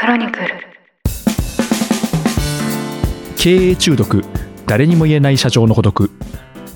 [0.00, 0.46] クロニクル
[3.36, 4.24] 経営中毒
[4.64, 6.10] 誰にも言えない社長の孤独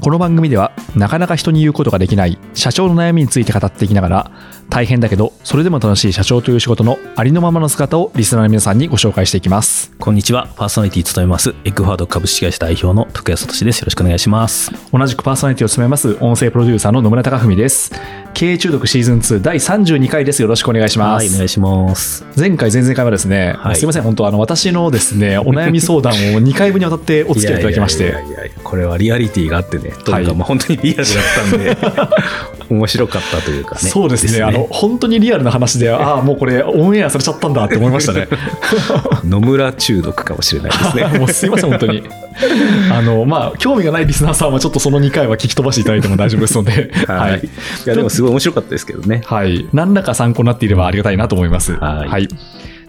[0.01, 4.31] この番組ではなかなか人に言うことができない社長の悩みについて語っていきながら
[4.69, 10.49] 大変だけどそれでも楽しい社長という仕事のありのままの姿をリスナーの皆さんにご紹介していきますこんにちは。
[10.57, 13.79] パーソナリティ務めます、エッグファード株式会社代表の徳谷聡です。
[13.83, 14.73] よろしくお願いします。
[14.93, 17.93] 同じくパーソナリティを務めます音声プロデューサーの野村貴文です
[18.35, 20.43] 経営中毒シーズン2第32回です。
[20.43, 22.25] よろしくお願いしまはい、おす願いします。
[22.37, 23.77] 前回前々回はですね、はい。
[23.77, 28.05] すいません本当あの私のですね お悩み相談を2回分にわたってお付き合いいただきまして。
[28.05, 29.91] いやいやいやこれはリアリティがあってね、とい。
[29.91, 31.07] うか、はいまあ本当にリアルだっ
[31.51, 31.77] たんで、
[32.71, 33.81] 面白かったというかね。
[33.83, 38.29] そうですねあの本当にリアルな話で ああもうこれオンエアされちゃったんだって思いましたね。
[39.29, 41.19] 野村中毒かもしれないですね。
[41.19, 42.03] もうすいません本当に。
[42.91, 46.91] あのまあ興味がないリスナーさんはちょっとその2回は聞き飛ばしていただいても大丈夫ですので。
[47.07, 47.41] はい。
[47.41, 47.49] い。
[47.85, 49.23] や、でもすごい面白かったですけどね。
[49.25, 49.69] はい。
[49.73, 51.77] 何らか参考になっていればありがたいなと思います。
[51.77, 52.29] はい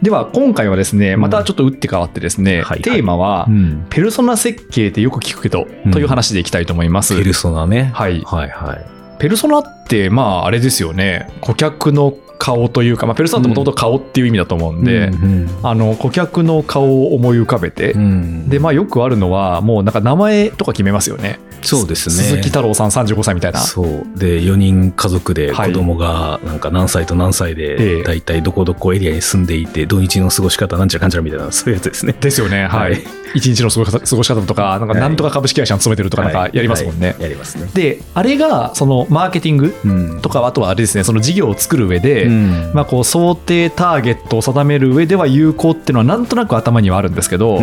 [0.02, 3.86] では、今回はですね、またちょっと打って変わってですね、はいテーマは、うん。
[3.90, 7.18] ペルソナ設計ってよく聞くけど、うんという話でいきたいと思います。
[7.18, 7.92] ペルソナね。
[7.94, 8.86] はいはいはい。
[9.20, 12.14] ペルソナって、まあ、あれですよね、顧客の
[12.44, 21.40] 顔というか、まあ、ペルソナってもともと顔っていう意味だと思うんで、うんあの、顧客の顔を思い浮かべて、うんで、まあ、よくあるのは、もうなんか名前とか決めますよね。
[21.62, 22.16] そうですね。
[22.16, 23.62] 鈴木太郎さん35歳みたいな。
[23.62, 24.06] そう。
[24.18, 32.14] で、4人家族ではい子供がなんか何歳と何歳ええで、大体どこどこエリアに住んでいて、土日の過ごし方なんちゃらかんちゃらみたいな、そういうやつですね。
[32.20, 32.68] ですよね。
[32.68, 33.02] はい。
[33.34, 37.14] はい一日の過ごし方過ごし方とか、なんかとか株式会社に勤めてるとか、なんかやりますもんね。
[37.14, 37.70] はいやりますね。
[37.74, 47.62] で、あれが、その、マーケティングうんとか、あとはあれですね、その事業を作る上で、うんまあ、こう、想定ターゲットを定める上では有効っていうのは、なんとなく頭にはあるんですけど、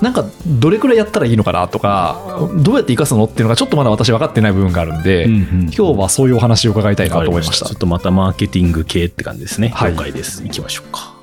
[0.00, 7.78] なんか、どれくらいやったらいいのかなとか、どうやって活かすのっていうのが、ちょっとまだ私分かってない部分があるんで、今日はそういうお話を伺いたいなと思いましたちょっ。
[7.78, 9.68] とまたマーケティング系って感じですね。
[9.74, 10.42] はい了解です。
[10.42, 11.17] 行きましょうか。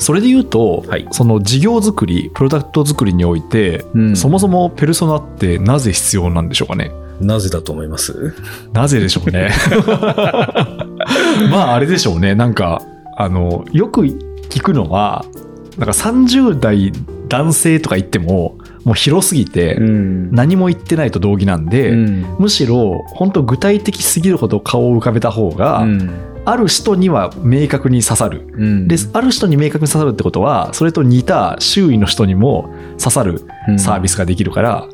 [0.00, 6.90] それで言うと、はいその事業作り、プロダクト作りにおいて、うんそもそもペルソナってなぜ必要なんでしょうかね？
[7.20, 8.34] なぜだと思います？
[8.72, 9.50] なぜでしょうね？
[11.50, 12.34] まああれでしょうね。
[12.34, 12.82] なんか、
[13.16, 14.02] あの、よく
[14.48, 15.24] 聞くのは、
[15.78, 16.92] なんか30代
[17.28, 21.92] 男性とか言っても、もう広すぎて、ん何も言ってないと同義なんで、
[22.38, 25.86] むしろ、本当具体的すぎるほど顔を浮かべた方が、
[26.44, 28.86] ある人には明確に刺さる。
[28.86, 33.44] で、ある人に明確に刺さるってことは、それと似た周囲の人にも刺さる
[33.78, 34.88] サービスができるから、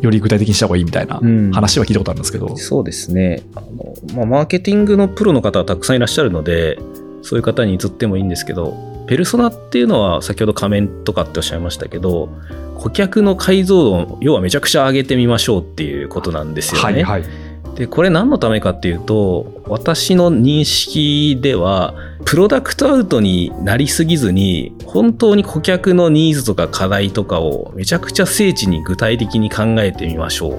[0.00, 2.56] より具体的にした方がいいみたいなうん話は聞いたことあるんですけど。
[2.56, 6.78] そうですねあの、まあ、マーケティングのプロの方はたくさんいらっしゃるので
[7.22, 8.76] そういう方に移ってもいいんですけど
[9.08, 12.28] ペルソナっていうのは先ほど仮面とかっておっしゃいましたけど
[12.76, 17.02] 顧客の解像度を要はめちゃくちゃ上げてみましょうっていうことなんですよね。
[17.02, 17.47] はいはい。
[17.78, 21.94] でこれ何のためかっていうと私の認識では
[22.24, 30.58] プロダクトアウトになりすぎずに本当に顧客のニーズとか課題とかをめちゃくちゃ精緻に具体的に考えてみましょう。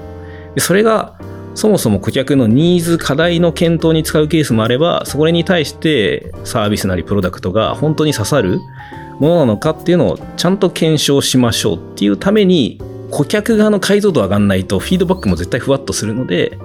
[0.54, 1.20] でそれが
[1.54, 8.60] そもそも顧客のニーズ課題の検討に使うケースもあればそれに対してサービスなりプロダクトが本当に刺さる
[9.18, 16.58] ものなのかっていうのをちゃんと検証しましょうっていうために顧客側の解像度上がんないとフィードバックも絶対ふわっとするので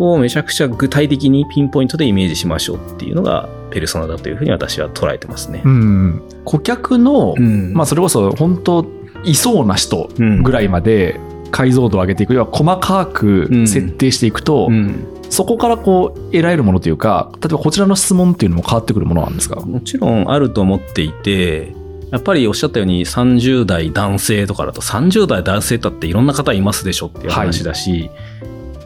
[0.00, 5.62] こをめちゃくちゃ具体的にピンポイントでイメージしましょうっていうのがペルソナだというふうに私は捉えてますね。
[5.64, 5.68] う。
[5.68, 6.22] ん。
[6.44, 7.74] 顧客の、ん。
[7.74, 8.86] まあそれこそ本当
[9.24, 10.08] いそうな人
[10.42, 15.06] ぐらいまで解像度を上げていくよりは細かく設定していくと、うん。
[15.28, 19.60] そこからこう得られるものというか、例えばこちらの質問っていうのも変わってくるものなんですか？
[19.60, 21.72] もちろんあると思っていて
[22.10, 28.10] やっぱりおっしゃったように30代男性とかだと30代男性だっていろんな方いますでしょっていう話だし、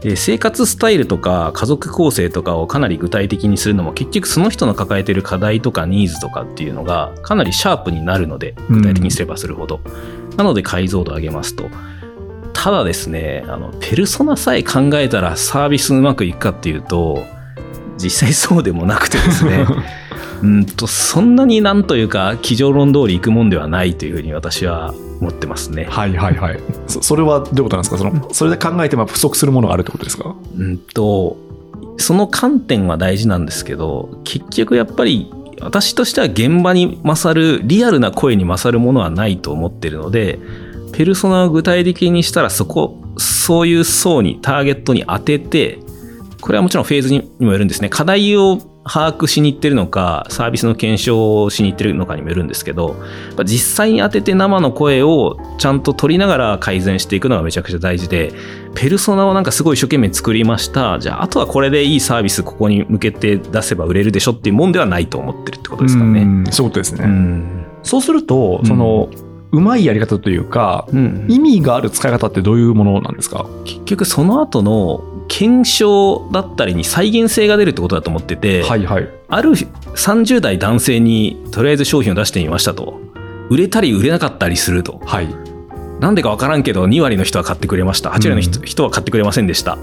[0.04, 9.80] で生活スタイルとか家族構成とかをかなり具体的にするのも結局その人の抱えてる課題とかニーズとかっていうのがかなりシャープになるので具体的にすればするほど、
[10.36, 11.70] なので解像度を上げますと。
[12.52, 17.24] ただですねあのペルソナさえ考えたらサービスうまくいくかっていうと
[18.02, 19.66] 実際そうでもなくてですね
[20.42, 25.86] うんとそんなになんというか机上論通りいくもんではないというふうに私は思ってますね。
[25.88, 26.60] はいはいはい。
[26.88, 27.96] そそれはどういうことなんですか？
[27.98, 30.34] その、それで考えても不足するものがあるってことですか？
[30.58, 31.36] うんと
[31.96, 35.30] その観点は大事なんですけど結局やっぱり
[35.60, 40.40] 私としては現場に勝るリアルな声に勝るものはないと思ってるので
[40.92, 45.78] ペルソナを具体的にしたらそこそういう層にターゲットに当てて
[46.44, 52.96] これはもちろんフェーズにもよるんですね課題を把握しに行ってるのか、サービスの検証をしに行ってるのかにもよるんですけど、
[53.46, 58.34] 実際に当てて生の声をちゃんと取りながら改善していくのがめちゃくちゃ大事で、
[58.74, 60.98] ペルソナをなんかすごい一生懸命作りました。
[60.98, 66.44] じゃあ、あとはこれでいいサービスここに向けて出せば売れるでしょっていうもんではないと思ってるってことですかね。
[66.46, 67.06] うそういうことですね。
[67.06, 69.08] うそうすると、その、
[69.50, 73.46] うまいやり方というか、うん、意味がある使い方ってどういうものなんですか？
[73.64, 83.00] 結局その後の検証だったりに再現性が出るってことだと思ってて、はいはい、ある30代男性にとりあえず商品を出してみましたと。
[83.50, 85.28] 売れたり売れなかったりすると、はい、
[86.00, 88.10] なんでか分からんけど2割の人は買ってくれました。
[88.10, 89.76] 8割の人,、人は買ってくれませんでした。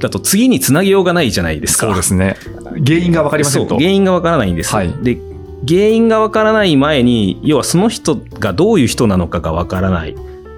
[0.00, 1.86] だと次につなげようがないじゃないですか。
[1.86, 2.36] そうですね。
[2.84, 3.76] 原因が分かりませんと。
[3.76, 5.18] 原因が分からないんです、はい、で
[5.66, 10.14] 原因が分からない前に要はその人がどういう人なのかが分からない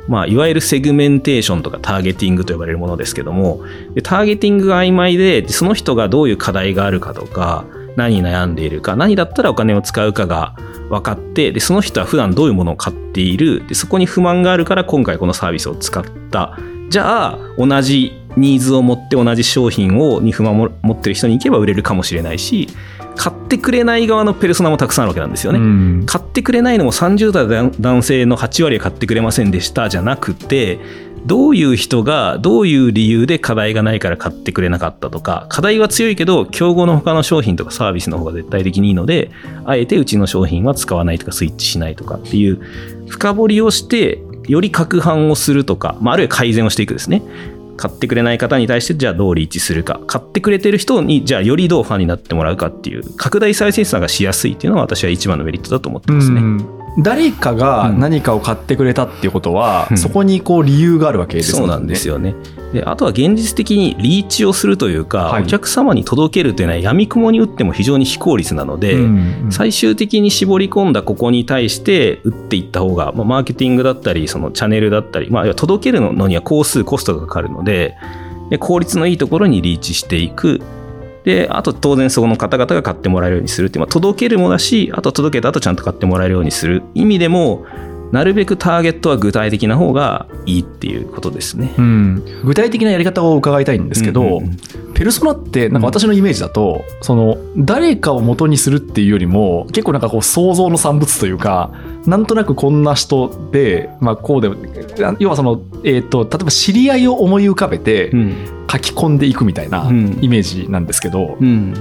[0.09, 3.61] まあ、いわゆるセグメンテーションとかターゲティングと呼ばれるものですけども
[4.03, 7.67] ターゲティングが曖昧でその人がどういう課題があるかとか
[7.97, 10.57] 何に悩んでいるか何だったらお金を使うかが
[10.89, 16.59] 分かってでその人は普段どういうものを買っているでそこに不満があるから今回このサービスを使った。
[16.89, 22.69] じゃあ同じニーズを持って同じ商品をに不満を持ってる人に行けば売れるかもしれないし
[23.19, 25.59] 買ってくれない側のペルソナもたくさんあるわけなんですよね。
[25.59, 30.79] うん、買ってくれないのも30代男性の8割は買ってくれませんでしたじゃなくて
[31.27, 39.33] どういう人がどういう理由で課題がないから買ってくれなかったとか課題は強いけど競合の他の商品とかサービスの方が絶対的にいいので
[39.65, 42.61] あえてうちの商品は使わないとかスイッチしないとかっていう
[43.09, 47.23] 深掘りをしてより攪拌をするとか、まあ、あるいは改善をしていくですね
[47.79, 56.43] 買ってくれない方に対してじゃあどうリーチするか買ってくれてる人にじゃあよりどうファンになってもらうかっていう拡大再生産がしやすいっていうのは私は一番のメリットだと思ってますね。
[57.01, 61.59] 誰かが何かを買ってくれたっていうことは、うん、そこにこう理由があるわけですね。
[61.59, 62.35] そうなんですよね。
[62.73, 77.97] であとは現実的にリーチをするというか、はい、お客様に届けるというのはやみくもに打っても非常に非効率なので、うんうん、最終的に絞り込んだここに対して打っていった方が、まあ、マーケティングだったりそのチャンネルだったり、まあ、届けるのには工数コストがかかるので
[78.51, 80.61] で効率のいいところにリーチしていく。
[81.25, 86.83] であと当然その方々が買ってもらえるようにするって、まあ、届けるもだしあと届けた後ちゃんと買ってもらえるようにする。
[86.95, 87.67] 意味でも
[88.13, 91.75] なるべくターゲットは具体的な方がいいっていうことですね。
[91.79, 94.57] うん、具体的なやり方を伺いたいんですけど、うんうん、
[94.95, 101.73] ペルソナってなんか私のイメージだと、うん、その誰かを元にするっていうよりも結構なんかこう想像の産物というか
[102.07, 104.49] なんとなくこんな人で、まあ、こうで
[105.19, 108.11] 要はその、えーと、例えば知り合いを思い浮かべて
[108.71, 109.89] 書き込んでいくみたいな
[110.21, 111.37] イメージなんですけど。
[111.41, 111.75] うん。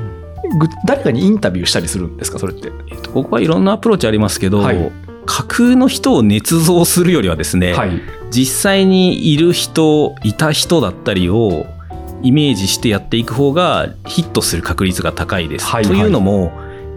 [0.86, 4.92] 誰かにインタビューしたりするんですかそれって、えっと、ここはいろんなアプローチありますけど、はい、
[5.28, 8.02] 架空の人を捏造するよりはですね、はい、
[8.32, 11.68] 実際にいる人いた人だったりを
[12.24, 15.66] イメージしてやっていく方がヒットする確率が高いです。
[15.66, 16.52] はいはい、というのも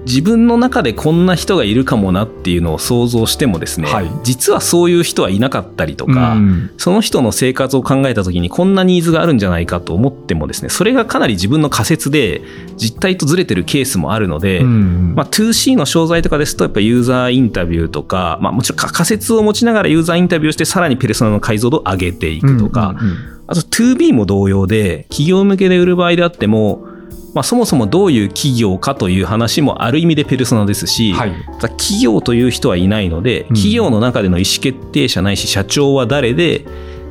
[0.07, 12.43] 自分の中でこんな人がいるかもなっていうのを想像してもですね、はい、実はそういう人はいなかったりとか、うん、その人の生活を考えた時にこんなニーズがあるんじゃないかと思ってもですねそれがかなり自分の仮説で
[12.77, 26.87] 実態とずれてるケースもあるので、うん、まあ、2C の商材とかですとやっぱユーザーインタビューとか、まあ、もちろん仮説を持ちながらユーザーインタビューをしてさらにペルソナの解像度を上げていくとか、うんうんうん、あと 2B も同様で企業向けで売る場合であっても
[27.35, 36.67] まあ、そもそもどういう企業かという話もある意味でペルソナですし、はい、企業という人はいないので、企業の中での意思決定者ないし社長は誰で、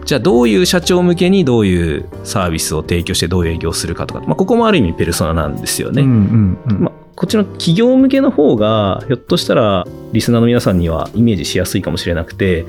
[0.05, 6.01] じゃあどういう社長向けにどういうサービスを提供してどういう営業するかとか、まあ、ここもある意味ペルソナなんですよね。
[6.01, 6.79] うんうんうん。
[6.81, 12.65] まあ、こっちの企業向けの方がひょっとしたらリスナーの皆さんにはイメージしやすいかもしれなくて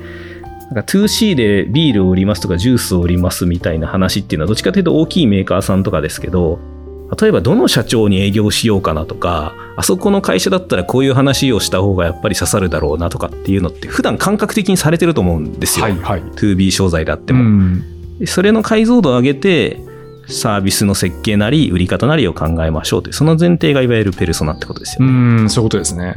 [0.71, 6.59] なんか 2C でビールを売りますとかジュースを売りますみたいな話っていうのはどっちかというと大きいメーカーさんとかですけど
[7.19, 15.85] 例えばどの社長に営業しようかなとか、あそこの会社だったらこういう話をした方がやっぱり刺さるだろうなとかっていうのって普段感覚的にされてると思うんですよ。
[15.85, 17.81] はいはい、2B 商材であっても。
[18.25, 19.79] それの解像度を上げて、
[20.27, 25.11] サービスの設計なり売り方なりを考えましょうという、その前提がいわゆるペルソナってことですよね。
[25.11, 26.15] うん、そういうことですね。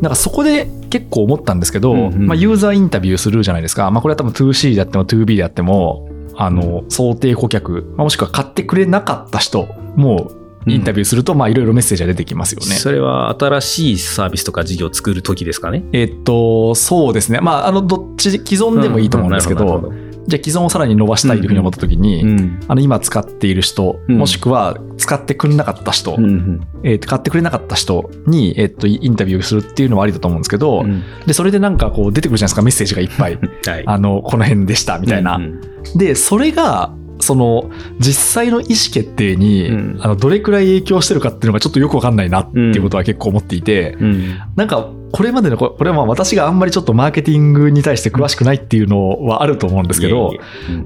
[0.00, 3.90] なんかそこで結構思ったんですけど、うんうん、まあ、ユーザーインタビューするじゃないですか。
[3.90, 6.08] まあ、これは多分 2C であっても 2B であっても、
[6.42, 10.32] あの、想定顧客、もしくは買ってくれなかった人も
[10.66, 12.76] インタビューすると、まあいろいろメッセージが出てきますよね。
[12.76, 15.84] それは新しいサービスとか事業を作る時ですかね？
[15.92, 17.40] えっと、そうですね。
[17.40, 35.36] まあ、あの、どっち、既存でもいいと思うんですけど、うんうんじゃあ既存をさらに伸ばしたいというふうに思った時に、うんうん、あの今使っている人、うん、もしくは使ってくれなかった人、うんうん、えー、買ってくれなかった人に、えー、っとインタビューするっていうのはありだと思うんですけど、うん、でそれでなんかこう出てくるじゃないですかメッセージがいっぱい、 はい、あのこの辺でしたみたいな。
[35.36, 35.46] うんう
[35.94, 50.32] ん、でそれがその実際の意思決定に、うん、あのどれくらい影響してるかっていうのがちょっとよくわかんないなっていうことは結構思っていて、うん、なんかこれまでの、これはまあ私があんまりちょっとマーケティングに対して詳しくないっていうのはあると思うんですけど、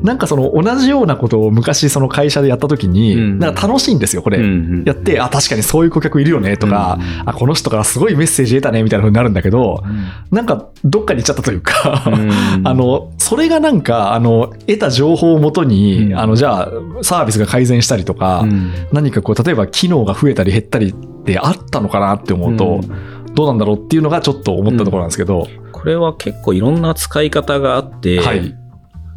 [0.03, 4.39] なんかその同じようなことを昔その会社でやった時に、なんか楽しいんですよ、これ。
[4.85, 9.83] やって、あ、確かにそういう顧客いるよねとか、あ、この人からすごいメッセージ得たねみたいな風になるんだけど、
[10.31, 12.05] なんかどっかに行っちゃったというか
[12.65, 16.69] あの、それがなんか、あの、得た情報をもとに、あの、じゃあ、
[17.03, 18.47] サービスが改善したりとか、
[18.93, 22.81] 何かこう、例えば機能が増えたり減ったりってあったのかなって思うと、
[23.35, 25.49] どうなんだろうっていうのがちょっと思ったところなんですけど。
[25.51, 28.55] うん、これは結構いろんな使い方があって、はい。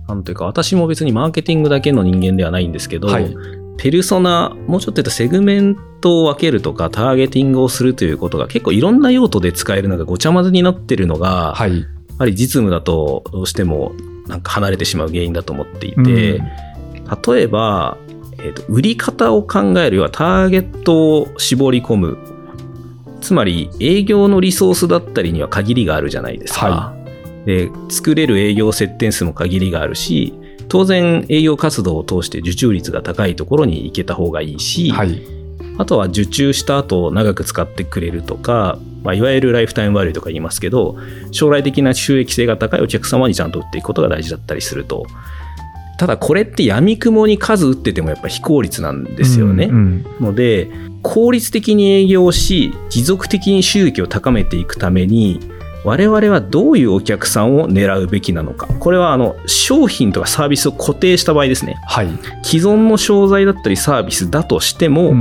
[0.08, 3.36] なんていうか、私も別にマーケティングだけの人間ではないんですけど、はい、
[3.78, 11.86] ペルソナ、もうちょっと言うとセグメントを分けるとか、ターゲティングをするということが結構いろんな用途で使えるのがごちゃ混ぜになってるのが、はい、や
[12.18, 13.94] はり実務だとどうしても
[14.28, 16.44] なんか離れてしまう原因だと思っていて、うん、
[17.36, 17.98] 例えば、
[18.40, 22.18] えーと、売り方を考えるようはターゲットを絞り込む
[23.28, 26.66] つまり営業のリソースだったりには限りがあるじゃないですか。
[26.70, 26.98] は
[27.44, 30.34] い、で作れる営業設定数も限りがあるし、
[30.70, 35.22] 当然営業活動を通して受注率が高いところに行けた方がいいし、はい、
[35.78, 40.96] あとは受注した後長く使ってくれるとか、まあ、いわゆるライフタイムバリューとか言いますけど、
[41.32, 45.06] 将来的な収益性が高いお客様にちゃんと売っていくことが大事だったりすると。
[45.98, 49.66] ただこれって闇雲に数打っててもやっぱ非効率なんですよね。
[49.66, 50.70] うんうん、ので、
[51.02, 55.40] 効率的に営業し、持続的に収益を高めていくために、
[55.84, 58.68] 我々はどういうお客さんを狙うべきなのか。
[58.68, 61.76] これはあの商品とかサービスを固定した場合ですね。
[61.88, 62.10] はい、
[62.44, 65.16] 既存の商材だったりサービスだとしても、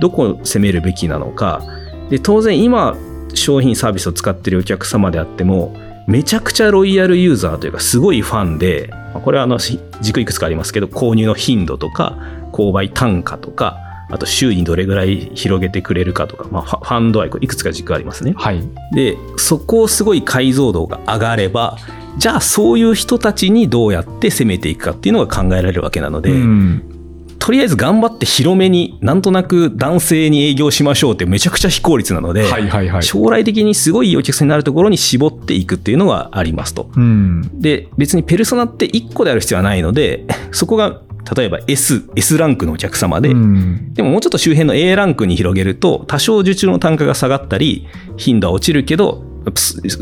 [0.00, 1.62] どこを攻めるべきなのか。
[2.08, 2.96] で当然今
[3.34, 9.58] 商品サービスを使っているお客様であっても、めちゃくちゃロイヤルユーザーというかすごいファンで、これはあの
[10.00, 12.16] 軸いくつかありますけど、購入の頻度とか、
[12.52, 13.78] 購買単価とか、
[14.10, 18.34] あと週にどれぐらい広げてくれるかとか、まあ、ファンド愛いくつか軸ありますね。
[18.36, 21.78] はい、でそこをすごい解像度が上がれば
[22.18, 27.01] じゃあそういう人たちにどうやって攻めていくかっていうのが考えられるわけなので、うん、
[27.42, 36.88] とりあえず頑張って広めになんとなく男性に営業しましょうってめちゃくちゃ非効率なので、はいはいはい、将来的にすごいお客さんになるところに絞っていくっていうのがありますと。
[36.94, 41.00] うん、で別にペルソナって1個である必要はないので そこが
[41.36, 49.24] 例えば S、S ランクのお客様で、うん、でももうちょっと周辺の A ランクに広げると、多少受注の単価が下がったり、頻度は落ちるけど、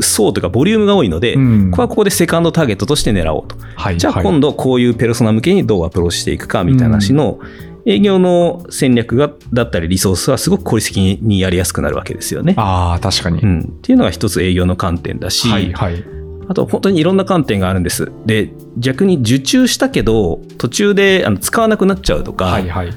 [0.01, 3.55] 層というかボリュームが多いので、うん、ここはここでセカンドターゲットとして狙おうと。
[3.75, 7.39] はい、じゃあ今度こういうペルソナ向けにどうアプローチしていくかみたいな話の、
[7.85, 12.53] 営業の戦略がだったりリソースはすごく効率的にやりやすくなるわけですよね。
[12.57, 13.59] ああ、確かに、うん。
[13.61, 16.03] っていうのが一つ営業の観点だし、はいはい、
[16.47, 18.11] あと本当にいろんな観点があるんです。
[18.25, 22.93] で、逆に受注したけど、途中であの使わなくなっちゃうとか、はいはい、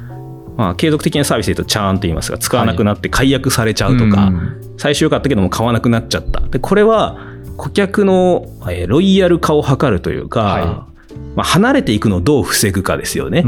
[0.57, 4.33] まあ、継続的なサービスで言うとチャーンと言いますが、使わなくなって解約されちゃうとか、はい、
[4.77, 6.41] 最初良かったけども買わなくなっちゃった。
[6.41, 7.19] で、これは
[7.57, 13.45] 顧客の、えロイヤル化を図るというか、はい、まあ、離れていくのをどう防ぐかですよね。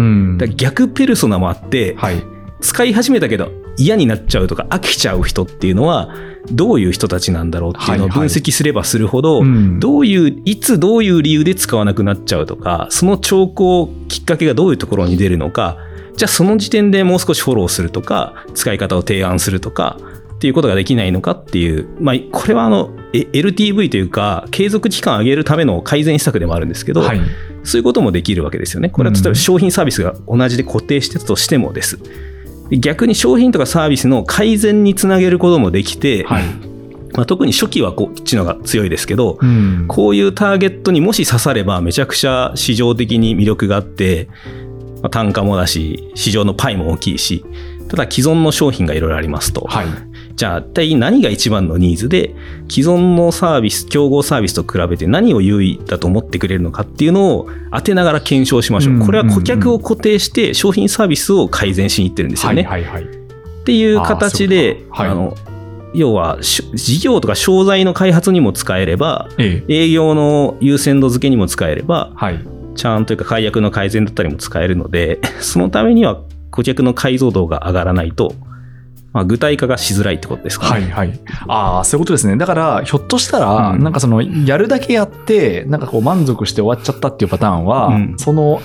[0.56, 2.22] 逆ペルソナもあって、はい、
[2.60, 6.14] 使い始めたけど嫌になっちゃうとか飽きちゃう人っていうのは、
[6.50, 9.42] どういう人たちなんだろうっていうのを分析すればするほど、
[9.78, 15.78] どういう、いつどういう理由で使わなくなっちゃうとか、その兆候、きっかけがどういうところに出るのか、
[16.16, 19.98] じゃあその時点でもう少しフォローするとか、使い方を提案するとか、
[20.36, 27.20] っていうことができないのかっていう、まあ、これはあの、LTV というか、継続期間上げるための改善施策でもあるんですけど、はい、
[27.64, 28.90] そういうこともできるわけですよね。
[28.90, 31.98] これは例えば商品サービスが同じで固定してたとしてもです。
[32.70, 36.44] 逆に商品とかサービスの改善につなげることもできて、はい
[37.14, 44.28] まあ、特に初期はこっちのが強いですけど、うん、こういうターゲットにもし刺さればめちゃくちゃ市場的に魅力があって、
[45.02, 47.44] まあ、単価もだし市場のパイも大きいし
[47.88, 49.86] ただ既存の商品がいろいろありますと、はい、
[50.34, 52.34] じゃあ一体何が一番のニーズで
[52.68, 62.64] 既存のサービス競合サービスと比べて何を優位だと思ってくれるのかっていうのを当てながら検証しましょう、これは顧客を固定して商品サービスを改善しにいってるんですよね。
[62.64, 63.06] はいはいはい、っ
[63.64, 65.36] ていう形であ、はい、の
[65.94, 72.44] 要は事業とか商材の開発にも使えれば、ええ、営業の優先度付けにも使えれば、はい、
[72.76, 78.34] ちゃんというか解約の改善だったりも使えるので そのためには顧客の解像度が上がらないと
[79.16, 81.20] まあ、具体化がしづらいってことですか、ね、はいはい。
[81.48, 82.36] ああ、そういうことですね。
[82.36, 88.60] だから、ひょっとしたら、なんかその、やるだけやって、なんかこう満足して終わっちゃったっていうパターンは、うん、その、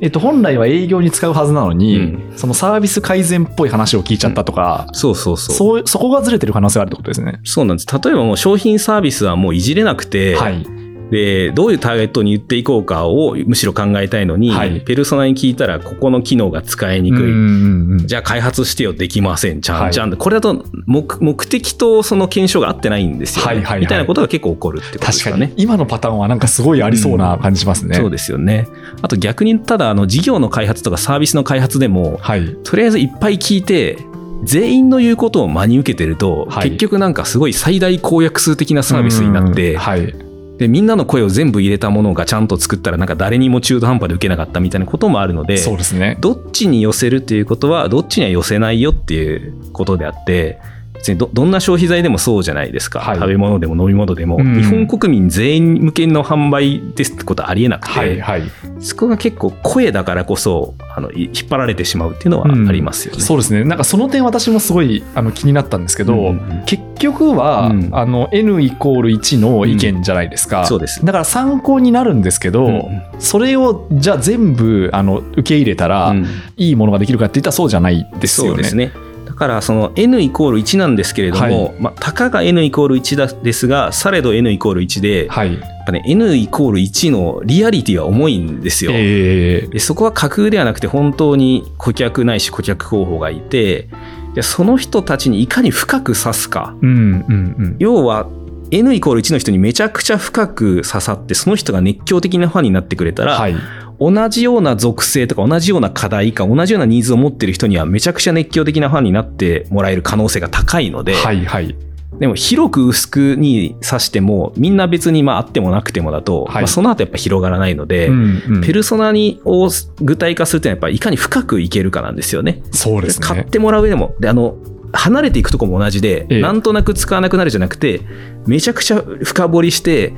[0.00, 5.54] えっと、本来は営業に使うはずなのに、うん、そのサービス改善っぽい話を聞いちゃったとか、うん、そうそうそう。
[5.56, 7.40] そう、そこがずれてる可能性があるってことですね。
[7.44, 7.86] そうなんです。
[7.86, 10.66] 例えばもう商品サービスはもういじれなくて、はい、
[11.10, 18.06] で、どういうターゲットに言っていこうかをむしろ考えたいのに、はい、ペルソナに聞いたらここの機能が使いにくい。
[18.06, 19.60] じゃあ開発してよ、できません。
[19.60, 25.52] ちゃんちゃん、はい、これだと目目的とその検証が合ってないんですよ、ね、はいはいはい、みたいなことが結構起こるってことですかね。
[25.56, 27.96] 今のパターンはなんかすごいありそうな感じしますね。
[27.96, 28.66] うん、そうですよね。
[29.02, 33.98] あと逆にただ、あの、事業の開発とかサービスの開発でも、はい、とりあえずいっぱい聞いて、
[34.42, 40.14] 全員の言うことを真に受けてると、はい、結局なんかすごい最大公約数的なサービスになって、はい、
[40.58, 46.16] でみんなの声を全部入れたものがちゃんと作ったらなんか誰にも中途半端で受けなかったみたいなこともあるのでそうですね。
[46.20, 50.60] どっちに寄せるということはどっちには寄せないよっていうことであって
[51.04, 58.42] 別にどどんな消費財でもそうじゃないですか、はい、食べ物でも飲み物でも、うん、日本国民全員向けの販売ですってことはありえなくて、はいはい、
[58.80, 63.64] そこが結構声だからこそあの引っ張られてしまうっていうのはありますよね、うん、そうですね。
[63.64, 71.04] なんかその点私もすごいあの気になったんですけど、うん、結局は、うん、あの N イコール1の意見じゃないですか、そうです。
[71.04, 76.14] だから参考になるんですけど、それをじゃあ全部あの受け入れたら、
[76.56, 78.50] いいものができるかっていったらそうじゃないですよね。
[78.52, 78.86] そうですね。
[78.86, 79.03] だ
[79.46, 93.88] からその n イコール1なんですけれども、はい、まあ、たかが n イコール1だですがされど n イコール1で、はい、やっぱね n イコール1のリアリティは重いんですよ、えー、でそこは架空ではなくて本当に顧客ないし顧客候補がいて
[94.34, 98.26] でその人たちにいかに深く刺すか、うんうんうん、要は
[98.70, 103.54] N イコール1の人にめちゃくちゃ深く刺さってその人が熱狂的なファンになってくれたら、はい、
[104.00, 111.76] 同じような属性とか同じような課題か同じようなニーズを持ってる人にはめちゃくちゃ熱狂的なファンになってもらえる可能性が高いので、はいはい、
[112.18, 122.62] でも広く薄くに指してもみんな別にまああってもなくてもだと、はい、まあ、その後やっぱ広がらないので、うんうん、ペルソナにを具体化するというのはやっぱいかに深くいけるかなんですよね。
[122.70, 123.26] そうですね。
[123.26, 124.56] 買ってもらう上でもであの
[124.94, 128.00] 離れていくとこも同じで、ええ、なんとなく使わなくなるじゃなくて
[128.46, 130.12] めちゃくちゃ深掘りして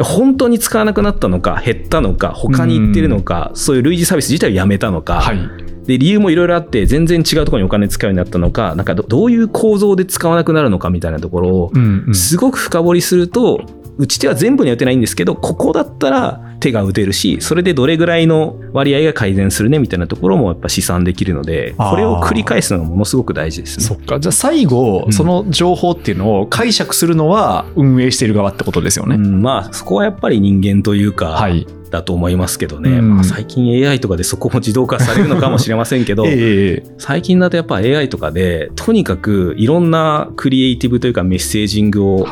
[0.00, 5.38] 本当に使わなくなったのか減ったのか他に行ってるのか、うそういう類似サービス自体をやめたのか、はい、
[5.86, 11.72] で理由もいろいろあって全然違うところにお金使うようになったのかなんかどういう構造で使わなくなるのかみたいなところを
[12.12, 13.60] すごく深掘りすると
[13.96, 23.84] 打ち手は全部には打てないんですけどここだったら手が打てるしそれでどれぐらいの割合が改善するねみたいなところもやっぱ試算できるのでこれを繰り返すのがものすごく大事ですね。
[23.84, 24.18] そっか。
[24.18, 29.16] じゃあ最後、その情報っていうのを解釈するのは運営している側ってことですよね。
[29.16, 31.66] うん、まあそこはやっぱり人間というか、はい。
[31.90, 42.26] だと思いますけどね、うん、まあ、最近 AI とかでそこも自動化されるのかもしれませんけど、 えー、最近だとやっぱ AI とかでとにかくいろんなクリエイティブというかメッセージングを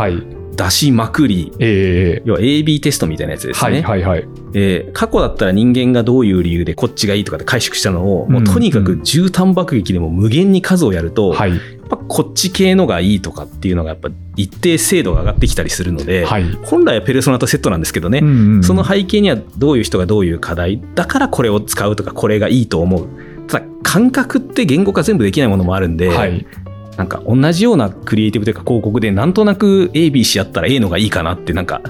[0.55, 3.83] 出しまくり、えー、要は AB テストみたいなやつですね。
[3.83, 4.29] はいはいはい。
[4.55, 23.09] え過去だったら人間がどういう理由でこっちがいいとかで解釈したのを、もうとにかく絨毯爆撃でも無限に数をやると、はい、やっぱこっち系のがいいとかっていうのがやっぱ一定精度が上がってきたりするので、はい、本来はペルソナとセットなんですけどね、うんうん、その背景にはどういう人がどういう課題だからこれを使うとかこれがいいと思う。
[23.49, 26.47] ただ感覚って言語化全部できないものもあるんで、はい、
[26.97, 31.81] なんか同じようなクリエイティブというか広告でなんとなく ABC やったら A のがいいかなってなんか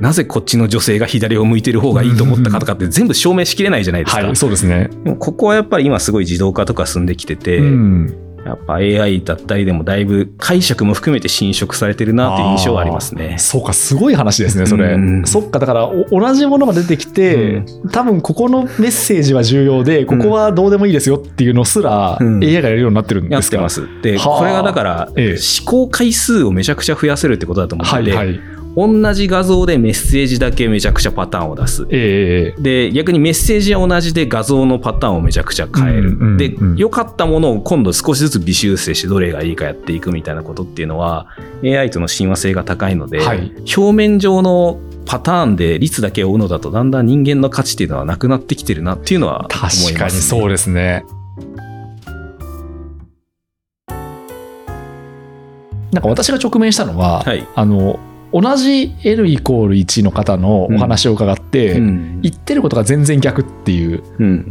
[0.00, 4.22] なぜこっちの女性が左を向いてる方がいいと思ったかとかって全部証明しきれないじゃないですか。
[4.22, 4.90] はい、そうですね。
[5.20, 13.36] ここはやっぱり今すごい自動化とか進んできてて、うん、やっぱ AI だったりでもだいぶ解釈も含めて侵食されてるなっていう印象はありますね。
[13.38, 14.94] そうか、すごい話ですね、それ。
[14.94, 24.02] うん、そっか、だから同じものが出てきて、うん、多分ここのメッセージは重要で、ここはどうでもいいですよっていうのすら AI がやるようになってるんですか、うん、やってます。
[24.02, 25.26] で、これがだから、思
[25.64, 31.86] 考回数をめちゃくちゃ増やせるってことだと思って、はいはい同じ画像でメッセージだけめちゃくちゃパターンを出す。
[31.90, 36.10] えー、で、逆にメッセージは同じで画像のパターンをめちゃくちゃ変える。
[36.10, 41.26] うんうんうん、で、良かったものを今度少しずつ微修正してどれがいいかやっていくみたいなことっていうのは
[41.64, 51.04] AI との親和性が高いので、はい、表面上のパターンで率だけを追うのだとだんだん人間の価値っていうのはなくなってきてるなっていうのは思います、ね、確かにそうですね。
[55.92, 58.00] なんか私が直面したのは、はい、あの
[58.32, 64.02] 同じ L イコール1の方のお話を伺って、うん、言ってることが全然逆っていう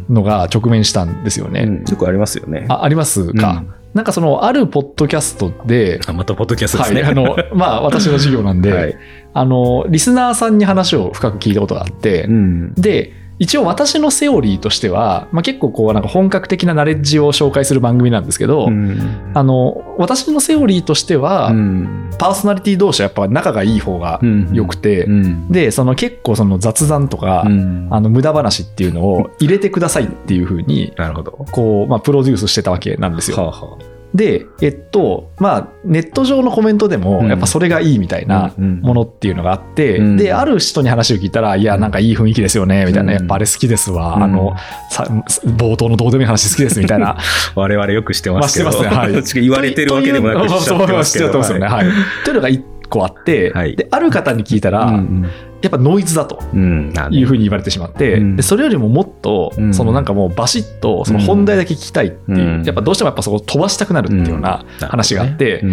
[0.10, 1.62] のが直面したんですよね。
[1.62, 2.66] うん、よくありますよね。
[2.70, 3.74] あありますか、うん。
[3.94, 7.02] なんかその、あるポッドキャストで、あ、またポッドキャストですね。
[7.02, 8.96] はい、あの、 まあ、私の授業なんで、はい、
[9.34, 24.20] あの、リスナーさんに話を深く聞いたことがあって、うん、で、一応私のセオリーとしては、まあ、結構こうなんか本格的なナレッジを紹介する番組なんですけど、うん、あの私のセオリーとしては、うん、パーソナリティ同士はやっぱ仲がいい方が
[24.54, 31.32] 良くて、うん、でその結構その雑談とか、あの無駄話っていうのを入れてくださいっていうふうに、なるほど。
[31.52, 33.38] こう、まあ、プロデュースしてたわけなんですよ。
[33.38, 44.56] はあはあで、えっと、まあ、ネット上のコメントでも、やっぱそれがいいみたいなものっていうのがあって、うん、で、ある人に話を聞いたら、いや、なんかいい雰囲気ですよね、みたいな、やっぱあれ好きですわ、うん、あの、
[44.90, 45.06] さ
[45.46, 47.18] 冒頭のどうでもいい話好きです、みたいな。
[47.56, 48.66] 我々よくしてますけど。
[48.66, 49.24] まあ、してますね、はい。
[49.42, 51.32] 言われてるわけでもなくしちゃってますけど。
[51.32, 51.88] そうそう、ね、はい。
[52.26, 55.32] というのが一個あって、はい、で、ある方に聞いたら、うんうん。
[55.62, 65.64] やっぱノイズだというふうに言われてしまって、うん、でそれよりももっと、そのなんかもうバシッとその本題だけ聞きたいっていう、やっぱどうしてもやっぱそこ飛ばしたくなるっていうような話があって、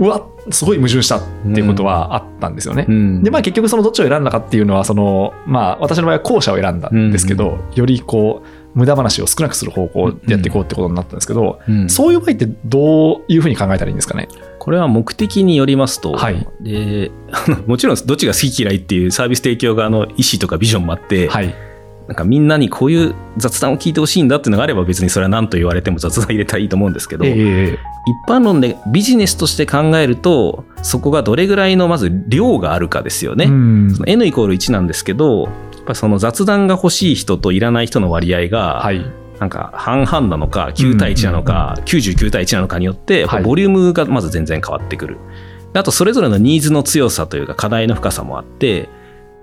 [0.00, 1.22] うわすごい矛盾したっ
[1.54, 2.86] ていうことはあったんですよね。
[3.22, 14.26] でまあ結局そのどっちを選んだかっていうのはそのまあ私の場合は後者を選んだんですけど、よりこう無駄話を少なくする方向でやっていこうってことになったんですけど、うん、そういう場合ってどういうふうに考えたらいいんですかね？
[14.66, 17.12] これは目的によりますと、はい、で
[17.66, 21.54] もちろんどっちが好き嫌いっていうサービス提供側の意思とかビジョンもあって、はい、
[22.08, 27.78] なんかみんなにこういう雑談を聞いてほしいんだっていうのがあれば別にそれは何と言われても雑談入れたらいいと思うんですけど、えー、一
[28.28, 33.46] 般論でビジネスとして考えるとそこがどれぐらいのまず量があるかですよね。
[33.46, 35.48] その N イコール1なんですけど
[35.86, 39.06] ぱその雑談が欲しい人といらない人の割合が、はい、
[39.40, 45.18] なんか半々なのか9対1なのか、うんうん、99対1なのかによって、ボリュームがまず全然変わってくる。
[45.74, 48.88] あとそれぞれのニーズの強さというか課題の深さもあって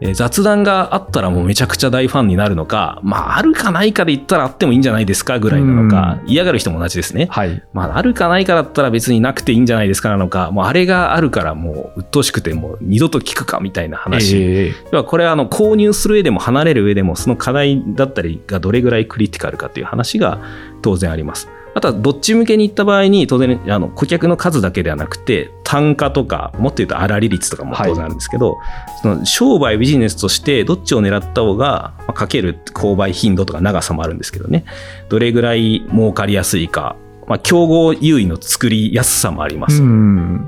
[0.06, 7.28] え雑談があったらもうめちゃくちゃ大ファンになるのか、まあ、あるかないかで言ったらあってもいいんじゃないですかぐらいなのか、嫌がる人も同じですね。
[7.32, 7.64] はい。
[7.72, 14.36] まあ、あるかないかだったら別になくていいんじゃないですかなのか、もうあれがあるからもう鬱陶しくてもう二度と聞くかみたいな話。
[14.38, 20.42] えー、これはあの購入する上でも離れる上でもその課題だったりがどれぐらいクリティカルかという話が
[20.82, 21.48] 当然あります。
[21.76, 28.64] あとはどっち向けに行った場合に当然あの顧客の数だけではなくて単価とかもっと言うと粗利率とかも当然あるんですけど、は
[28.96, 34.66] い、その商売ビジネスとしてどっちを狙った方が、まあ、かける購買頻度とか長さもあるんですけどね。
[35.10, 36.96] どれぐらい儲かりやすいか。
[37.26, 39.82] まあ、競合優位の作りやすさもあります。
[39.82, 39.88] や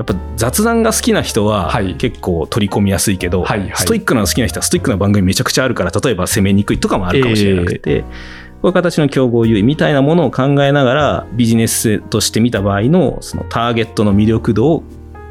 [0.04, 3.70] っぱ雑談が好きな人は結構取り込みやすいけど、はいはい。
[3.70, 14.84] はい、ストイックなの好きな人はストイックな番組めちゃくちゃあるから例えば攻めにくいとかもあるかもしれなくて、えーこういう形の競合優位みたいなものを考えながらビジネスとして見た場合のそのターゲットの魅力度を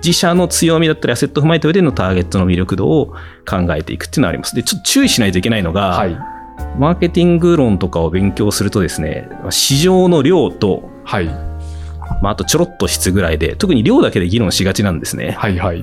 [0.05, 3.07] 自社の強みだったりアセットを踏まえた上でのターゲットの魅力度を
[3.45, 4.55] 考えていくっていうのはあります。
[4.55, 6.17] で、ちょっと注意しないといけないのが、はい、
[6.79, 11.27] マーケティング論とかを勉強するとですね、市場の量と、はい、
[12.23, 15.33] まあ、あとちょろっと質ぐらいで、特に量だけで議論しがちなんですね。
[15.33, 15.83] はいはい。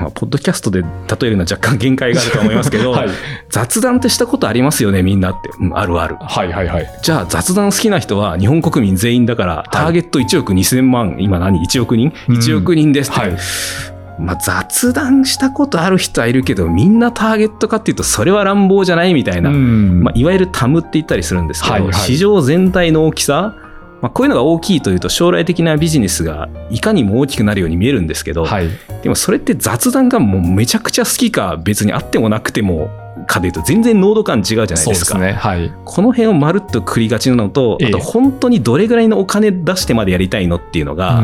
[0.00, 0.88] まあ、ポッドキャストで例
[1.22, 3.08] えるのは若干限界があると思いますけど、 はい、
[3.50, 5.50] 雑談ってしたことありますよね、みんなって。
[5.60, 6.16] うん、あるある。
[6.20, 6.86] はいはいはい。
[7.02, 13.20] じゃあ雑談好きな人は日本国民全員だから、ターゲット1億2000万、今何 ?1 億人 ?1 億人ですって。
[13.20, 13.36] はい
[14.20, 23.54] まあ、雑談したことある人はいるけど、みんなターゲットかっていうと、それは乱暴じゃないみたいな、まあ、いわゆるタムって言ったりするんですけど、はいはい、市場全体の大きさ、
[24.00, 28.68] まあ、こういうのが大きいというと将来的なビジネスがいかにも大きくなるように見えるんですけど、はい、
[29.02, 32.90] でもそれって雑談がもうめちゃくちゃ好きか別にあってもなくても
[33.26, 35.14] かでいうと全然濃度感違うじゃないですか。
[35.14, 35.32] すね。
[35.32, 41.22] はい、この辺をまるっと繰りがちなのと、あと本当にどれぐらいのお金出してまでやりたいのっていうのが、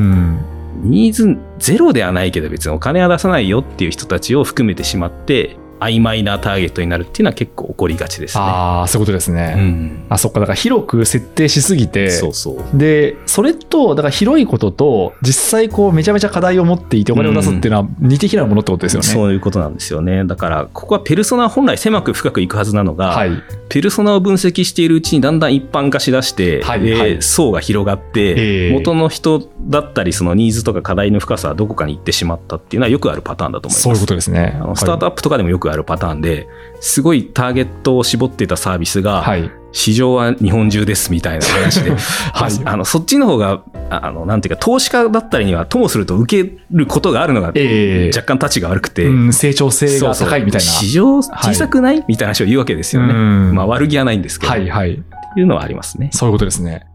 [0.82, 8.44] ニーズゼロではないけど別にお金は出さないよっていう人たちを含めてしまって曖昧なターゲットになるっていうのは結構起こりがちですね。
[8.44, 9.54] ああ、そういうことですね。
[9.56, 10.40] うん、あ、そっか。
[10.40, 12.78] だから広く設定しすぎて、そうそう。
[12.78, 20.24] で、それと、だから広いことと、実際こうめちゃめちゃ課題を持っていてお金を出すっていうのは似て非なものってことですよね、うん、そういうことなんですよね。
[20.24, 23.30] だから、ここはペルソナ本来狭く深くいくはずなのが、はい、
[23.68, 33.82] ペルソナを分析しているうちにだんだん一般化しだして、はいはい、層が広がって、えー、元の人だったり、そのニーズとか課題の深さはどこかに行ってしまったっていうのはよくあるパターンだと思います。
[33.82, 34.58] そういうことですね。
[34.60, 36.48] あのスタートアップとかでもよくあるパターンで、
[36.80, 41.90] すごいターゲットを絞っていたサービスが、はい、市場は日本中ですみたいな話で、
[42.32, 50.60] はい、あのそっちの方があのなんていうか投資家だったりにはともすると受けることがあるのが、えー、若干たちが悪くて、うん、成長性が高いみたいな。
[50.60, 54.94] 市場小さくない、はい、みたいな話を言うわけですよね、まあ、悪気はないんですけど、はいはい、っ
[55.34, 56.10] ていうのはありますね。
[56.12, 56.86] そういうことですね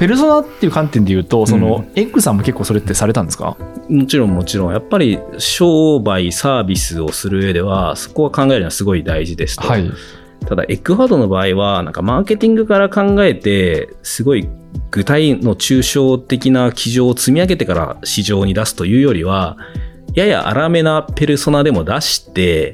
[0.00, 3.58] ペルソナっていう観点で言うと、その、エッグさんも結構それってされたんですか？
[3.90, 4.72] もちろんもちろん。
[4.72, 9.68] やっぱり商売、サービスをする上では、そこは考えるのはすごい大事ですと。
[9.68, 9.90] はい、
[10.46, 14.48] ただ、エッグハードの場合は、なんかマーケティングから考えて、すごい
[14.90, 19.58] 具体の抽象的な基準を積み上げてから市場に出すというよりは、
[20.14, 22.72] やや荒めなペルソナでも出して、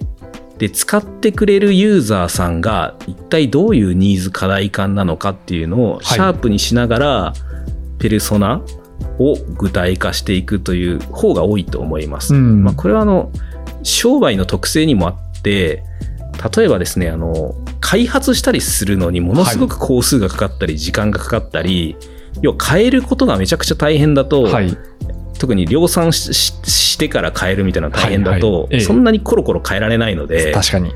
[0.58, 7.32] で、使ってくれるユーザーさんが一体どういうニーズ課題感なのかっていうのをシャープにしながら、
[7.98, 8.62] ペルソナ
[9.18, 12.34] を具体化していくという方が多いと思います。
[12.34, 13.30] うん、まあ、これはあの、
[13.82, 15.84] 商売の特性にもあって、
[16.56, 21.96] 例えばですね、あの、開発したりするのにものすごく工数がかかったり時間がかかったり、
[22.42, 24.76] 要は変えることがめちゃくちゃ大変だと、はい、
[25.38, 28.80] 特に量産してから変えるみたいな大変だと、はいはい。
[28.80, 30.92] そんなにコロコロ変えられないので確かに。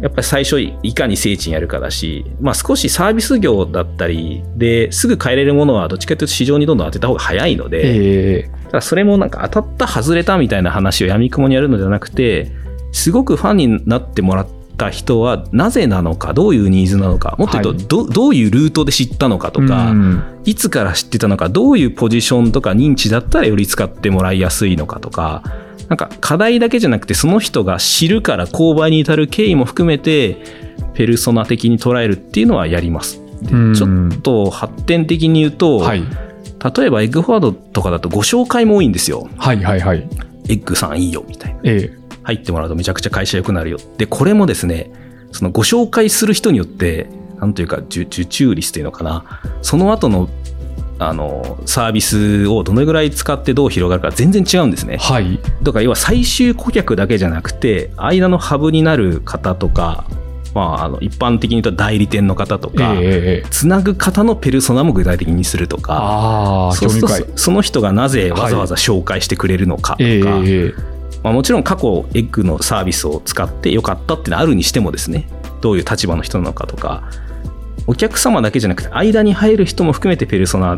[0.00, 12.50] やっぱり最初いかに精緻にやるかだし、まあ、少しサービス業だったりですぐ変えれるものはどっちかというと市場にどんどん当てた方が早いので、えー、ただそれもなんか当たった外れたみたいな話をやみくもにやるのではなくて
[12.92, 14.48] すごくファンになってもらっ
[14.80, 19.94] た人はなぜなのかどういうニーズなのかもっと言うと、はい、どどういうルートで知ったのかとか、
[20.46, 25.42] いつから知ってたのかどういうポジションとか認知だったらより使ってもらいやすいのかとか
[25.88, 30.38] なんか課題だけじゃなくてその人が知るから購買に至る経緯も含めて
[30.94, 33.20] ペルソナ的に捉えるっていうのはやります。
[33.74, 36.02] ちょっと発展的に言うと、はい、
[36.76, 39.28] 例えばエッグフォワードとかだとご紹介も多いんですよ。
[39.36, 40.08] はいはいはい。
[40.48, 41.60] エッグさんいいよみたいな。
[41.64, 43.78] ええ、入ってもらうとめちゃくちゃ会社良くなるよ。
[43.98, 44.90] で、これもですね、
[45.32, 47.06] そのご紹介する人によって、
[47.38, 49.24] なんというか受注率というのかな、
[49.62, 50.28] その後の
[51.02, 54.98] あのサービスをどのぐらい使ってどう広がるか全然違うんですね。
[54.98, 60.04] はい、だから要は最終顧客だけじゃなくて間のハブになる方とか、
[60.54, 70.02] まあ、あの一般的に言うと代理店の方とか、えー、つなぐ方のペルソナも具体的にするとかあそうするとその人がなぜわざわざ紹介してくれるのかとか。
[70.02, 75.28] はいえーまあ、もちろん過去エッグのサービスを使ってよかったってのあるにしてもですね。
[75.60, 77.02] どういう立場の人なのかとか。
[77.86, 80.76] お客様だけじゃなくて間に入る人も含めてペルソナ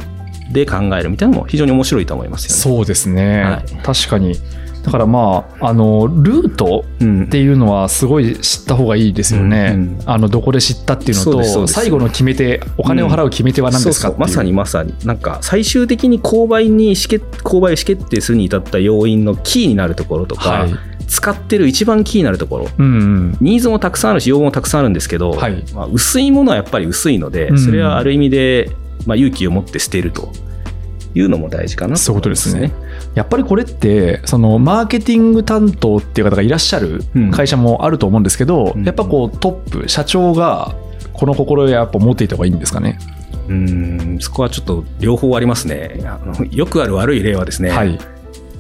[0.51, 2.55] で考えるみたいなのも非常に面白いと思いますよね。
[2.57, 4.35] そうですね、はい、確かに
[4.83, 9.73] だからまあ、あの、ルートっていうのはすごい知った方がいいですよね。
[9.75, 14.95] うんうん、あの、どこで知ったっていうのと、最後の決め手、お金を払う決め手は何ですか、うん、まさにまさに。
[15.05, 20.75] なんか、最終的に購買に購買を意思決定するに至った要因のキーになるところとか、はい。
[21.07, 28.71] 使ってる一番キーになるところ、うんうん、ニーズもたくさんあるし要望もたくさんあるんですけど、はい、まあ、薄いものはやっぱり薄いので、それはある意味で、
[29.07, 30.33] まあ、勇気を持って捨てると
[31.15, 31.99] いうのも大事かなとね。
[31.99, 32.73] そういうことですね。
[33.15, 40.75] やっぱりこれってそのマーケティング担当っていう方がいらっしゃる会社もあると思うんですけど、うん、やっぱこうトップ社長が
[41.13, 42.99] この心得やっぱ持っていた方がいいんですかね。
[43.49, 46.01] うんそこはちょっと両方ありますね。
[46.05, 47.99] あのよくある悪い例はですね、はい、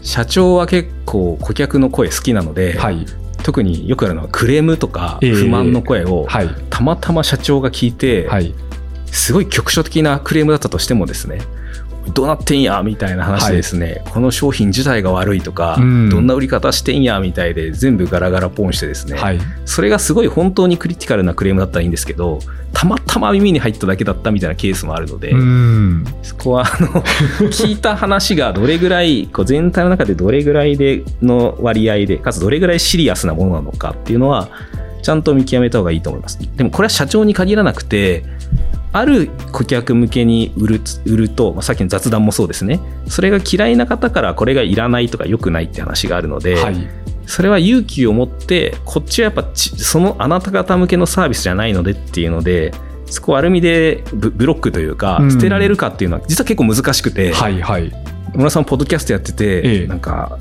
[0.03, 3.07] 社長は結構顧客の声好きなので、はい、
[3.43, 6.27] 特によくあるのはクレームとか不満の声を、
[6.69, 8.29] たまたま社長が聞いて、
[9.07, 11.41] すごい局所的なクレームだったとしてもですね
[12.11, 22.41] どうなってんやみたいな話でですね、はい、この商品自体が悪いとか、うん、どんな売り方してんやみたいで全部ガラガラポンしてですね、はい、それがすごい本当にクリティカルなクレームだったらいいんですけど
[22.73, 26.89] たまたま耳に入っただけだったみたいなケースもあるので、うん、そこはあの
[27.51, 34.49] 聞いた話がどれぐらいこう全体の中でどれぐらいでの割合でかつどれぐらいシリアスなものなのかっていうのは
[35.03, 36.39] ちゃんと見極めた方がいいと思います。
[36.57, 38.25] でもこれは社長に限らなくて
[38.93, 42.81] ある顧客向けに売る売ると、まあ、さっきの雑談もそうですね。
[43.09, 46.89] それが嫌いな方からこれがいらないとか良くないって話があるので、はい、
[47.27, 52.73] それは勇気を持ってこっちはやっぱそのあなた方向けのサービスじゃないのでっていうので
[53.07, 57.93] そこはある意味でブロックというか、捨てられるかっていうのは実は結構難しくて、はいはい、
[58.35, 60.39] 村さんポッドキャストやってて、ええ、なんか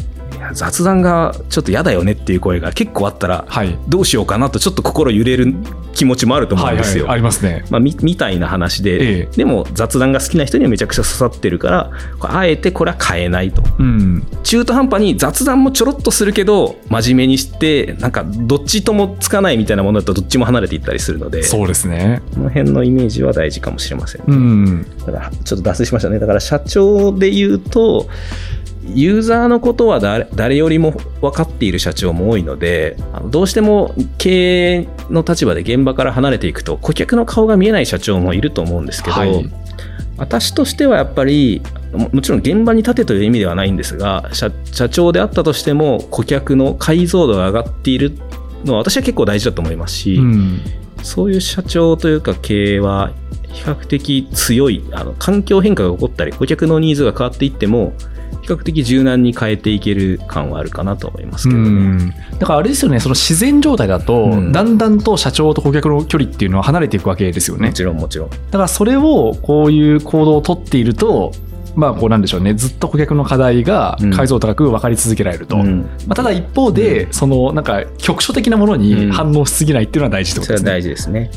[0.53, 5.53] 雑談がちょっと嫌だよねっていう声が結構あったら、はい、どうしようかなとちょっと心揺れる
[5.93, 7.05] 気持ちもあると思うんですよ。
[7.05, 7.65] はいはい、ありますね。
[7.69, 22.21] まあ、みみたいな話で、ええ、でも雑談が好きな人にはめちゃくちゃ刺さってるからあえてこれは変えないと、うん、中途半端に雑談もちょろっとするけど真面目にしてなんかどっちともつかないみたいなものだとどっちも離れていったりするのでそうですね。
[22.33, 26.19] この辺のイメージは大事かもしれません、ね、うん、だからちょっと脱線しましたね。
[26.19, 28.07] だから社長で言うと
[28.95, 39.51] ユーザーのことは誰よりも分かっている社長も多いのでどうしても経営の立場で現場から離れていくと顧客の顔が見えない社長もいると思うんですけど、はい、
[40.17, 41.61] 私としてはやっぱり
[41.93, 44.51] もちろん現場に立てという意味ではないんですが社
[44.89, 48.17] 長であったとしても顧客の解像度が上がっている
[48.63, 50.61] のは私は結構大事だと思いますし、うん、
[51.03, 53.11] そういう社長というか経営は
[53.51, 57.93] 比較的強いあの環境変化が起こったり顧客のニーズが変わっていっても
[58.41, 62.15] 比較的柔軟に変えていける感はあるかなと思いますけどね。
[62.39, 67.67] だからあれですよね、その自然状態だと、だんだんと社長と顧客の距離っていうのは離れていくわけですよね。
[67.67, 68.29] もちろんもちろん。
[68.29, 71.31] だからそれをこういう行動をとっていると、
[71.75, 80.65] まあこうなんでしょうねずっと顧客の課題が解像度高く分かり続けられると、うん、まあ、ただ一方で、そのなんか局所的なものに反応しすぎないっていうのは大事ってことですね。
[80.65, 81.31] それは大事ですね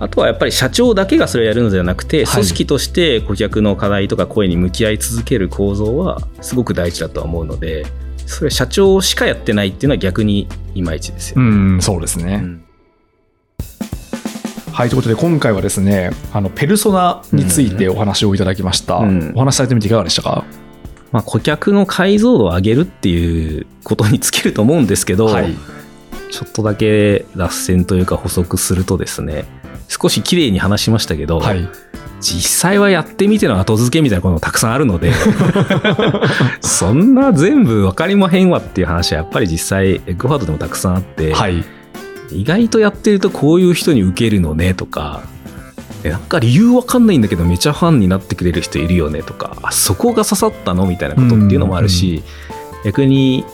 [0.00, 7.84] あとはやっぱり社長だけがそれをやるのではなくて、組織として顧客の課題とか声に向き合い続ける構造はすごく大事だとは思うので、
[8.24, 11.48] それ社長しかやってないっていうのは逆にいまいちですよね。
[11.48, 12.40] うん、そうですね。
[12.42, 12.64] うん。
[14.72, 20.44] はいということで今回はですねあのペルソナについてお話をいただきました、うん、お話しされてみていかがでしたか、
[21.12, 25.54] まあ、顧客の解像度を上げるっていうことに尽きると思うんですけど、はい、
[26.30, 29.44] ちょっとだけ脱線というか補足するとですね
[29.90, 31.68] 少し綺麗に話しましたけど、はい、
[32.20, 35.12] 実際はやってみての後付けみたいなこともたくさんあるので
[36.62, 41.64] そんな全部分かりまへんわっていう話はやっぱり実際エッグファードでもたくさんあって、はい、
[42.30, 45.22] 意外とやってるとこういう人に受けるのねとか
[46.04, 52.22] なんか理由わかんないんだけどめちゃファンになってくれる人いるよねとかあそこが刺さったのみたいなことっていうのもあるし、
[52.84, 53.44] 逆に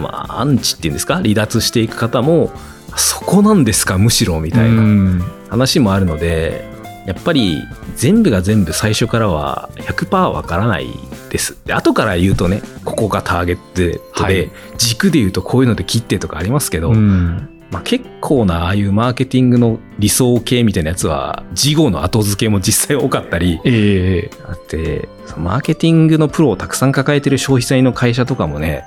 [0.00, 2.50] まあアンチっていうんですか離脱していく方も
[2.96, 6.64] そこなんですかむしろみたいな話もあるので
[7.06, 7.62] やっぱり
[7.96, 10.88] 全部が全部最初からは100%わからない
[11.30, 11.58] です。
[11.64, 28.84] で後から言うとねここがターゲットで、はい、軸で言うとこういうので切ってとかありますけど、まあ、結構なああいうマーケティングの理想系みたいなやつは事後の後付けも実際多かったり、えー、だってマーケティングのプロをたくさん抱えてる消費財の会社とかもね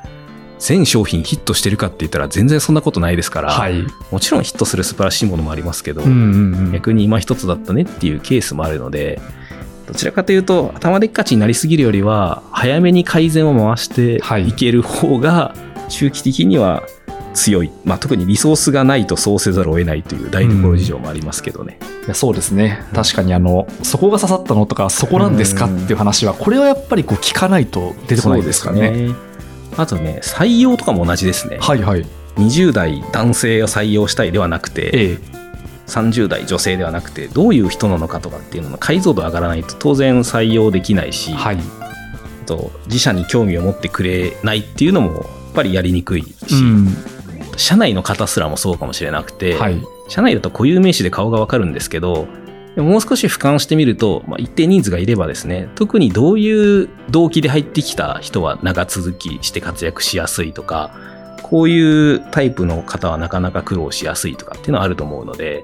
[0.59, 9.21] 全商品ヒットしてるかって言ったら全然そんなことないですから、はい、もちろんヒットする素晴らしいものもありますけど、うんうんうん、逆に今一つだったねっていうケースもあるので
[9.87, 14.51] どちらかというと頭でっかちになりすぎるよりは早めに改善を回してい。
[14.53, 15.55] ける方が
[15.89, 16.83] 中期的には
[17.33, 22.83] 強い、まあ、特にリソースがないとそうせざるを得ないという台所事情もありますけどね、うん、いやそうですね。
[22.93, 29.15] 確かにあのそこが刺さったのとかそこなんですかっていう話はこれはやっぱりこう聞かないと出てこないですかね、ね、
[29.77, 31.57] あとね採用とかも同じですね。
[31.59, 32.05] はいはい。
[32.35, 35.17] 20代男性を採用したいではなくて、ええ、
[35.87, 41.57] 30代女性ではなくてどういう人なのかとかっていうのの解像度上がらないと当然採用できないし、はい、
[42.45, 46.95] と自社に興味を持ってくれないっていうのもやっぱりやりにくいし、うん、
[47.57, 52.27] 社内の方すらもそうかもしれなくて、はい、社内だと固有名詞で顔がわかるんですけど、
[52.77, 60.91] もう少し俯瞰してみると、まあ、一定人数がいればですね、特にどういう動機で入ってきた人は長続きして活躍しやすいとか、
[61.41, 65.63] こういうタイプの方はなかなか苦労しやすいとかっていうのはあると思うので、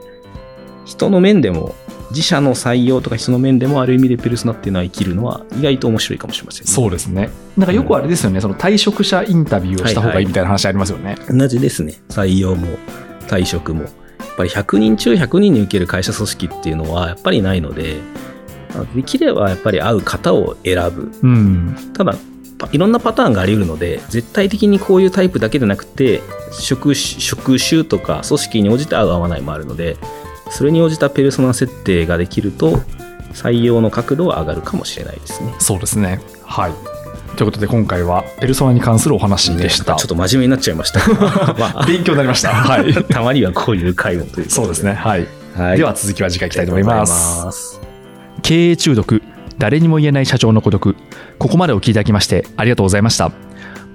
[0.85, 1.75] 人の面でも
[2.09, 7.29] 自社の採用とか人の面でもある意味でペルソナっていうのは生きるのは意外と面白いかもしれません、ね、そうですね。
[7.57, 11.93] なんかよくあれですよね、うん、その退職者インタビューをした方がいいみたいな話ありますよね、はいはい、同じですね。
[12.09, 12.67] 採用も
[13.27, 13.85] 退職も
[14.35, 18.01] ぱり100人中100人に受ける会社組織っていうのはやっぱりないので
[18.95, 22.15] できればやっぱり合う方を選ぶ、うん、ただ
[22.71, 29.97] いろんなパターンがあり得るので絶対的にこういうタイプだけでなくて職職種とか組織に応じて合う合わないもあるので
[30.49, 32.77] それに応じたペルソナ設定ができると
[33.33, 35.53] 採用の角度は上がるかもしれないですね。
[35.59, 36.21] そうですね。
[36.45, 37.02] はい
[37.35, 40.99] ということで今回はペルソナに関するお話でした、ね、ちょっと真面目になっちゃいました。
[41.59, 47.79] まあ、勉強になりました、 はい、たまにはこういう会話というそうですね、はい、はい、では続きは次回いきたいと思います。
[48.41, 49.21] 経営中毒
[49.57, 50.95] 誰にも言えない社長の孤独。
[51.39, 53.31] ここまでお聞きいただきましてありがとうございました。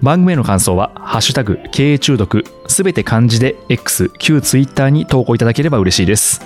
[0.02, 6.40] 番組への感想は、ハッシュタグ、経営中毒、すべて漢字で X、旧 Twitter に投稿いただければ嬉しいです。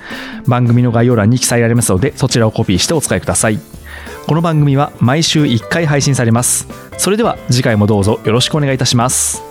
[0.47, 3.59] 番組の概要欄に記載ありますので、そちらをコピーしてお使いください。
[4.27, 6.67] この番組は毎週1回配信されます。
[6.97, 9.44] それでは次回もどうぞよろしくお願いいたします。